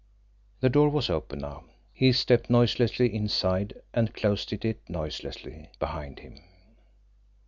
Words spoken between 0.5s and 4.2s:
The door was open now. He stepped noiselessly inside, and